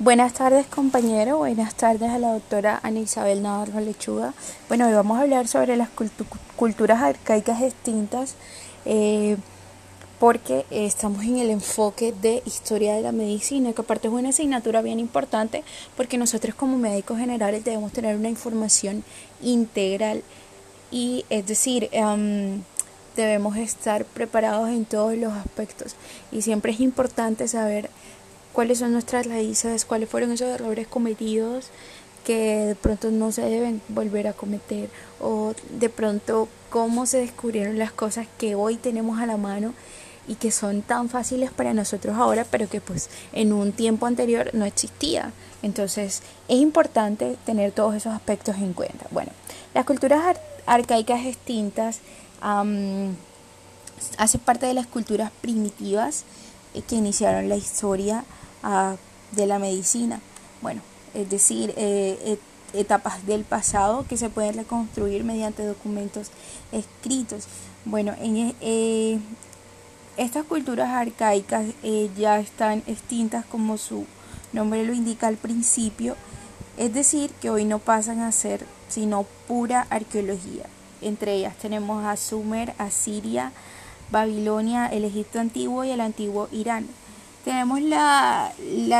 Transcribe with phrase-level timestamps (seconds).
[0.00, 4.34] Buenas tardes compañero, buenas tardes a la doctora Ana Isabel Navarro Lechuga.
[4.66, 5.88] Bueno, hoy vamos a hablar sobre las
[6.56, 8.34] culturas arcaicas extintas
[8.86, 9.36] eh,
[10.18, 14.82] porque estamos en el enfoque de historia de la medicina, que aparte es una asignatura
[14.82, 15.62] bien importante
[15.96, 19.04] porque nosotros como médicos generales debemos tener una información
[19.42, 20.24] integral
[20.90, 22.62] y es decir, em,
[23.14, 25.94] debemos estar preparados en todos los aspectos
[26.32, 27.90] y siempre es importante saber
[28.54, 31.66] cuáles son nuestras raíces, cuáles fueron esos errores cometidos
[32.24, 34.88] que de pronto no se deben volver a cometer
[35.20, 39.74] o de pronto cómo se descubrieron las cosas que hoy tenemos a la mano
[40.26, 44.50] y que son tan fáciles para nosotros ahora, pero que pues en un tiempo anterior
[44.54, 45.32] no existía.
[45.62, 49.06] Entonces es importante tener todos esos aspectos en cuenta.
[49.10, 49.32] Bueno,
[49.74, 52.00] las culturas arcaicas extintas
[52.40, 53.16] hacen
[54.44, 56.24] parte de las culturas primitivas
[56.74, 58.24] eh, que iniciaron la historia
[59.32, 60.20] de la medicina.
[60.62, 60.80] Bueno,
[61.12, 62.38] es decir, eh,
[62.74, 66.30] etapas del pasado que se pueden reconstruir mediante documentos
[66.72, 67.46] escritos.
[67.84, 69.18] Bueno, en, eh,
[70.16, 74.06] estas culturas arcaicas eh, ya están extintas como su
[74.52, 76.16] nombre lo indica al principio,
[76.76, 80.66] es decir, que hoy no pasan a ser sino pura arqueología.
[81.00, 83.52] Entre ellas tenemos a Sumer, Asiria,
[84.10, 86.86] Babilonia, el Egipto antiguo y el antiguo Irán.
[87.44, 88.54] Tenemos la,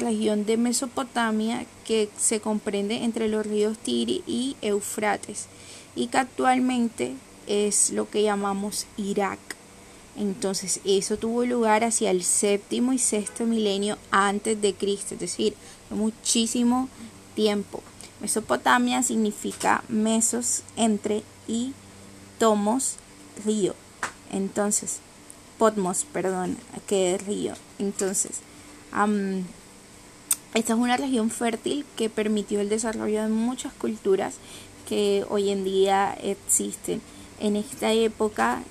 [0.00, 5.46] región de Mesopotamia que se comprende entre los ríos Tiri y Eufrates
[5.94, 7.14] y que actualmente
[7.46, 9.38] es lo que llamamos Irak.
[10.16, 15.54] Entonces eso tuvo lugar hacia el séptimo y sexto milenio antes de Cristo, es decir,
[15.90, 16.88] muchísimo
[17.34, 17.82] tiempo.
[18.20, 21.74] Mesopotamia significa mesos entre y
[22.38, 22.96] tomos
[23.44, 23.74] río.
[24.32, 25.00] Entonces,
[25.60, 27.52] Potmos, perdón, que es río.
[27.78, 28.40] Entonces,
[30.54, 34.36] esta es una región fértil que permitió el desarrollo de muchas culturas
[34.88, 37.02] que hoy en día existen.
[37.40, 38.62] En esta época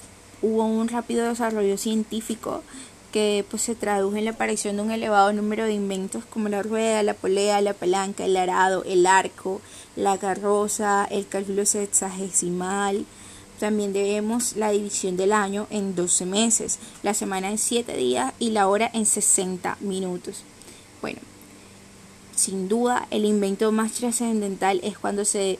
[0.41, 2.63] hubo un rápido desarrollo científico
[3.11, 6.63] que pues se tradujo en la aparición de un elevado número de inventos como la
[6.63, 9.61] rueda, la polea, la palanca, el arado, el arco,
[9.95, 13.05] la carroza, el cálculo sexagesimal,
[13.59, 18.51] también debemos la división del año en 12 meses, la semana en 7 días y
[18.51, 20.43] la hora en 60 minutos.
[21.01, 21.19] Bueno,
[22.35, 25.59] sin duda el invento más trascendental es cuando se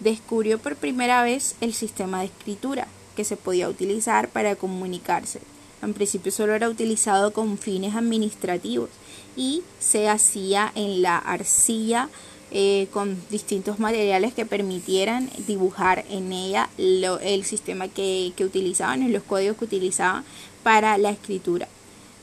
[0.00, 2.86] descubrió por primera vez el sistema de escritura
[3.16, 5.40] que se podía utilizar para comunicarse.
[5.82, 8.90] En principio solo era utilizado con fines administrativos
[9.36, 12.10] y se hacía en la arcilla
[12.50, 19.22] eh, con distintos materiales que permitieran dibujar en ella el sistema que, que utilizaban, los
[19.22, 20.24] códigos que utilizaban
[20.62, 21.68] para la escritura.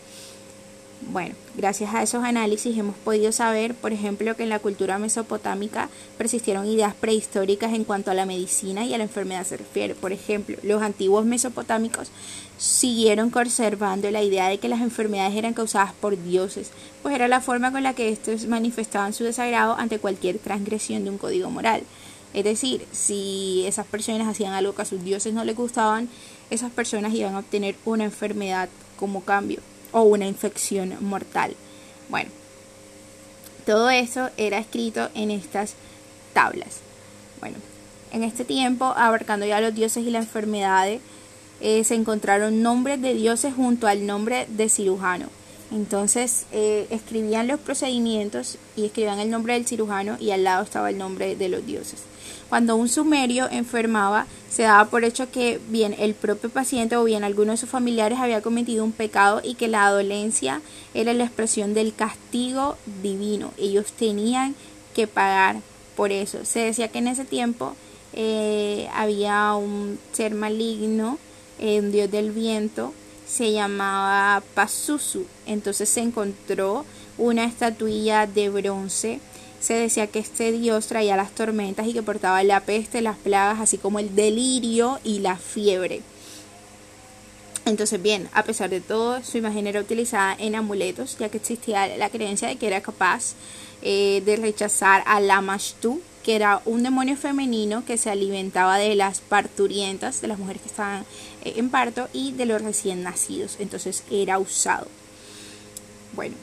[1.01, 5.89] Bueno, gracias a esos análisis hemos podido saber, por ejemplo, que en la cultura mesopotámica
[6.17, 9.93] persistieron ideas prehistóricas en cuanto a la medicina y a la enfermedad se refiere.
[9.93, 12.09] Por ejemplo, los antiguos mesopotámicos
[12.57, 16.71] siguieron conservando la idea de que las enfermedades eran causadas por dioses,
[17.03, 21.11] pues era la forma con la que estos manifestaban su desagrado ante cualquier transgresión de
[21.11, 21.83] un código moral.
[22.33, 26.09] Es decir, si esas personas hacían algo que a sus dioses no les gustaban,
[26.49, 29.61] esas personas iban a obtener una enfermedad como cambio
[29.91, 31.55] o una infección mortal.
[32.09, 32.29] Bueno,
[33.65, 35.73] todo eso era escrito en estas
[36.33, 36.79] tablas.
[37.39, 37.57] Bueno,
[38.11, 41.01] en este tiempo, abarcando ya los dioses y las enfermedades,
[41.59, 45.27] eh, se encontraron nombres de dioses junto al nombre de cirujano.
[45.71, 50.89] Entonces eh, escribían los procedimientos y escribían el nombre del cirujano y al lado estaba
[50.89, 52.03] el nombre de los dioses.
[52.49, 57.25] Cuando un sumerio enfermaba, se daba por hecho que bien el propio paciente o bien
[57.25, 60.61] alguno de sus familiares había cometido un pecado y que la dolencia
[60.93, 63.51] era la expresión del castigo divino.
[63.57, 64.55] Ellos tenían
[64.95, 65.57] que pagar
[65.97, 66.45] por eso.
[66.45, 67.75] Se decía que en ese tiempo
[68.13, 71.17] eh, había un ser maligno,
[71.59, 72.93] eh, un dios del viento,
[73.27, 75.25] se llamaba Pazuzu.
[75.45, 76.85] Entonces se encontró
[77.17, 79.19] una estatuilla de bronce
[79.59, 83.59] se decía que este dios traía las tormentas y que portaba la peste, las plagas,
[83.59, 86.01] así como el delirio y la fiebre.
[87.65, 91.97] Entonces, bien, a pesar de todo, su imagen era utilizada en amuletos, ya que existía
[91.97, 93.33] la creencia de que era capaz
[93.81, 99.21] eh, de rechazar a Lamashtu, que era un demonio femenino que se alimentaba de las
[99.21, 101.05] parturientas, de las mujeres que estaban
[101.45, 103.55] eh, en parto y de los recién nacidos.
[103.61, 104.89] Entonces era usado.
[106.11, 106.35] Bueno,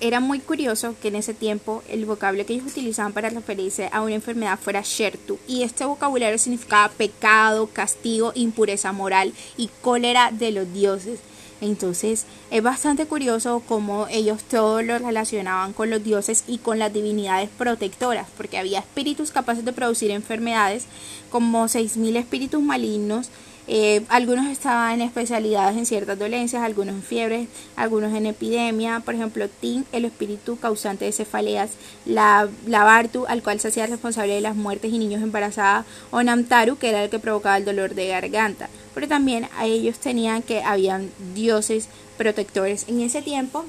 [0.00, 4.02] era muy curioso que en ese tiempo el vocablo que ellos utilizaban para referirse a
[4.02, 10.52] una enfermedad fuera Shertu y este vocabulario significaba pecado, castigo, impureza moral y cólera de
[10.52, 11.18] los dioses.
[11.60, 16.92] Entonces es bastante curioso cómo ellos todo lo relacionaban con los dioses y con las
[16.92, 20.86] divinidades protectoras, porque había espíritus capaces de producir enfermedades,
[21.30, 23.30] como 6.000 espíritus malignos
[23.68, 29.00] eh, algunos estaban especializados en ciertas dolencias, algunos en fiebres, algunos en epidemia.
[29.00, 31.70] Por ejemplo, Tin, el espíritu causante de cefaleas,
[32.04, 36.22] la, la Bartu, al cual se hacía responsable de las muertes y niños embarazadas, o
[36.22, 38.68] Namtaru, que era el que provocaba el dolor de garganta.
[38.94, 42.86] Pero también a ellos tenían que habían dioses protectores.
[42.88, 43.64] En ese tiempo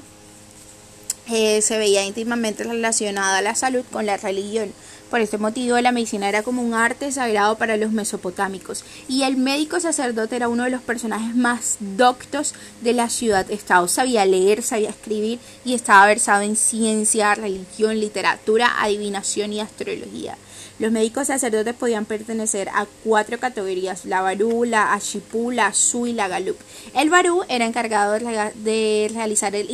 [1.30, 4.72] eh, se veía íntimamente relacionada la salud con la religión.
[5.10, 9.38] Por este motivo, la medicina era como un arte sagrado para los mesopotámicos, y el
[9.38, 13.88] médico sacerdote era uno de los personajes más doctos de la ciudad-estado.
[13.88, 20.36] Sabía leer, sabía escribir y estaba versado en ciencia, religión, literatura, adivinación y astrología.
[20.78, 26.12] Los médicos sacerdotes podían pertenecer a cuatro categorías, la Barú, la Ashipú, la Su y
[26.12, 26.56] la Galup.
[26.94, 28.12] El Barú era encargado
[28.54, 29.68] de realizar el,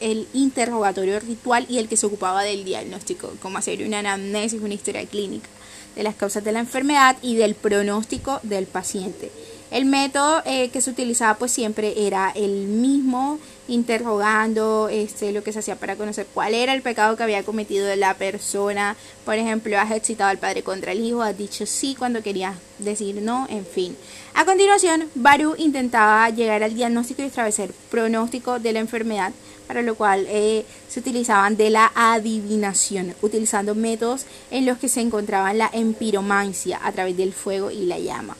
[0.00, 5.04] el interrogatorio ritual y el que se ocupaba del diagnóstico, como hacer una anamnesis, historia
[5.06, 5.48] clínica
[5.96, 9.30] de las causas de la enfermedad y del pronóstico del paciente.
[9.70, 13.38] El método eh, que se utilizaba pues siempre era el mismo,
[13.68, 17.94] interrogando este, lo que se hacía para conocer cuál era el pecado que había cometido
[17.96, 18.96] la persona.
[19.24, 23.22] Por ejemplo, has excitado al padre contra el hijo, has dicho sí cuando querías decir
[23.22, 23.96] no, en fin.
[24.34, 29.32] A continuación, Baru intentaba llegar al diagnóstico y establecer pronóstico de la enfermedad,
[29.66, 35.00] para lo cual eh, se utilizaban de la adivinación, utilizando métodos en los que se
[35.00, 38.36] encontraban la empiromancia a través del fuego y la llama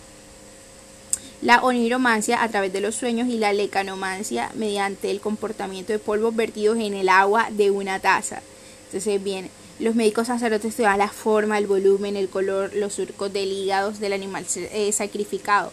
[1.45, 6.35] la oniromancia a través de los sueños y la lecanomancia mediante el comportamiento de polvos
[6.35, 8.41] vertidos en el agua de una taza.
[8.87, 13.53] Entonces, bien, los médicos sacerdotes estudiaban la forma, el volumen, el color, los surcos del
[13.53, 15.71] hígado del animal eh, sacrificado.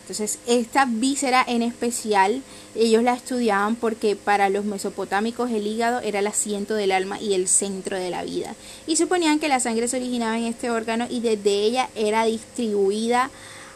[0.00, 2.42] Entonces, esta víscera en especial,
[2.74, 7.34] ellos la estudiaban porque para los mesopotámicos el hígado era el asiento del alma y
[7.34, 8.56] el centro de la vida.
[8.88, 13.30] Y suponían que la sangre se originaba en este órgano y desde ella era distribuida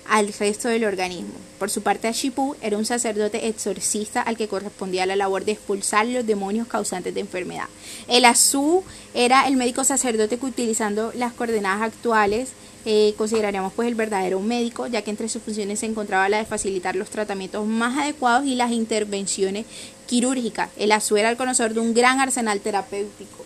[0.09, 1.35] al resto del organismo.
[1.59, 6.07] Por su parte, Ashipú era un sacerdote exorcista al que correspondía la labor de expulsar
[6.07, 7.69] los demonios causantes de enfermedad.
[8.07, 8.85] El Azú
[9.15, 12.51] era el médico sacerdote que utilizando las coordenadas actuales
[12.85, 16.45] eh, consideraríamos pues el verdadero médico, ya que entre sus funciones se encontraba la de
[16.45, 19.67] facilitar los tratamientos más adecuados y las intervenciones
[20.07, 20.71] quirúrgicas.
[20.79, 23.45] El Azú era el conocedor de un gran arsenal terapéutico.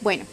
[0.00, 0.24] Bueno,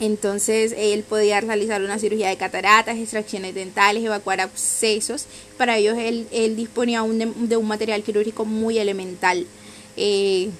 [0.00, 5.26] entonces él podía realizar una cirugía de cataratas, extracciones dentales, evacuar abscesos.
[5.56, 9.46] Para ellos él, disponía de, un material quirúrgico muy elemental.
[9.96, 10.50] Eh,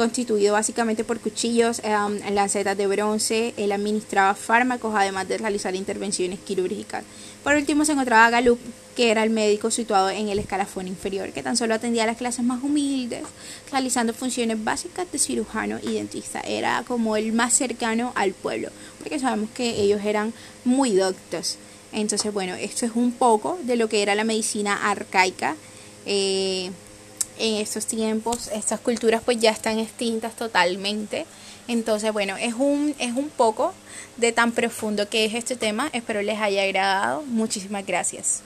[0.00, 1.94] constituido básicamente por cuchillos, eh,
[2.30, 7.04] lancetas de bronce, él administraba fármacos además de realizar intervenciones quirúrgicas.
[7.44, 8.58] Por último se encontraba Galup,
[8.96, 12.16] que era el médico situado en el escalafón inferior, que tan solo atendía a las
[12.16, 13.24] clases más humildes,
[13.70, 16.40] realizando funciones básicas de cirujano y dentista.
[16.40, 18.70] Era como el más cercano al pueblo,
[19.00, 20.32] porque sabemos que ellos eran
[20.64, 21.58] muy doctos.
[21.92, 25.56] Entonces, bueno, esto es un poco de lo que era la medicina arcaica.
[26.06, 26.70] Eh,
[27.40, 31.26] en estos tiempos estas culturas pues ya están extintas totalmente.
[31.68, 33.72] Entonces, bueno, es un, es un poco
[34.16, 35.88] de tan profundo que es este tema.
[35.92, 37.22] Espero les haya agradado.
[37.22, 38.42] Muchísimas gracias.